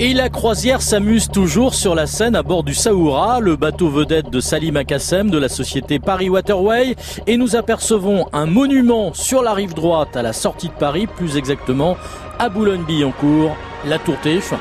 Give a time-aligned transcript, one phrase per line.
[0.00, 4.30] Et la croisière s'amuse toujours sur la Seine à bord du Saoura, le bateau vedette
[4.30, 6.94] de Salim Akassem de la société Paris Waterway.
[7.26, 11.36] Et nous apercevons un monument sur la rive droite à la sortie de Paris, plus
[11.36, 11.96] exactement
[12.38, 13.56] à Boulogne-Billancourt,
[13.86, 14.58] la Tour TF1.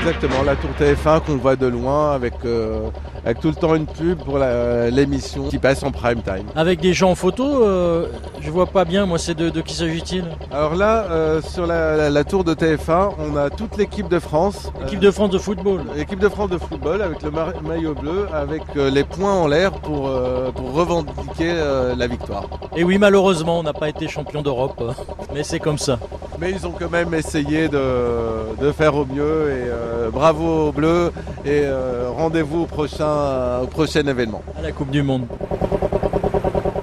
[0.00, 2.88] Exactement, la Tour TF1 qu'on voit de loin avec, euh,
[3.24, 6.44] avec tout le temps une pub pour l'émission qui passe en prime time.
[6.54, 8.06] Avec des gens en photo, euh,
[8.40, 10.24] je vois pas bien, moi c'est de, de qui s'agit-il?
[10.52, 14.18] Alors là, euh, sur la, la- la tour de TF1, on a toute l'équipe de
[14.18, 14.70] France.
[14.82, 15.80] L'équipe de France de football.
[15.90, 19.34] Euh, l'équipe de France de football avec le ma- maillot bleu, avec euh, les points
[19.34, 22.44] en l'air pour, euh, pour revendiquer euh, la victoire.
[22.76, 24.92] Et oui, malheureusement, on n'a pas été champion d'Europe, euh,
[25.34, 25.98] mais c'est comme ça.
[26.38, 30.72] Mais ils ont quand même essayé de, de faire au mieux et euh, bravo aux
[30.72, 31.12] Bleus
[31.44, 33.06] et euh, rendez-vous au prochain,
[33.62, 34.42] au prochain événement.
[34.58, 35.26] à la Coupe du Monde.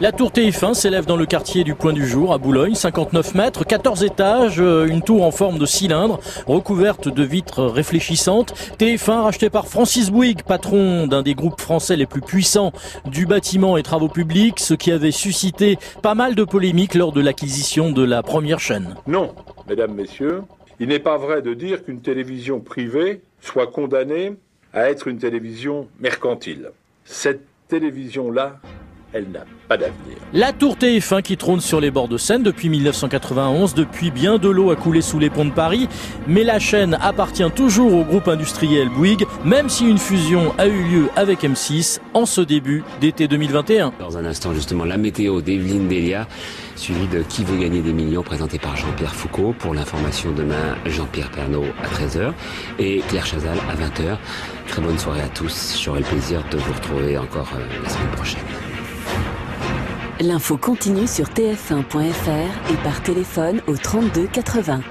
[0.01, 3.63] La tour TF1 s'élève dans le quartier du Point du Jour à Boulogne, 59 mètres,
[3.63, 8.55] 14 étages, euh, une tour en forme de cylindre, recouverte de vitres réfléchissantes.
[8.79, 12.71] TF1 racheté par Francis Bouygues, patron d'un des groupes français les plus puissants
[13.05, 17.21] du bâtiment et travaux publics, ce qui avait suscité pas mal de polémiques lors de
[17.21, 18.95] l'acquisition de la première chaîne.
[19.05, 19.35] Non,
[19.69, 20.41] mesdames, messieurs,
[20.79, 24.33] il n'est pas vrai de dire qu'une télévision privée soit condamnée
[24.73, 26.71] à être une télévision mercantile.
[27.03, 28.59] Cette télévision-là,
[29.13, 30.17] elle n'a pas d'avenir.
[30.33, 34.49] La tour TF1 qui trône sur les bords de Seine depuis 1991, depuis bien de
[34.49, 35.87] l'eau a coulé sous les ponts de Paris,
[36.27, 40.83] mais la chaîne appartient toujours au groupe industriel Bouygues, même si une fusion a eu
[40.83, 43.93] lieu avec M6 en ce début d'été 2021.
[43.99, 46.27] Dans un instant, justement, la météo d'Evelyne Delia,
[46.75, 49.53] suivi de Qui veut gagner des millions, présenté par Jean-Pierre Foucault.
[49.57, 52.33] Pour l'information, demain, Jean-Pierre Pernaud à 13h
[52.79, 54.17] et Claire Chazal à 20h.
[54.67, 55.79] Très bonne soirée à tous.
[55.81, 58.80] J'aurai le plaisir de vous retrouver encore euh, la semaine prochaine.
[60.23, 64.79] L'info continue sur tf1.fr et par téléphone au 32 80.